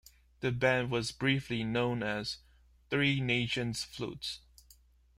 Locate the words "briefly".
1.11-1.63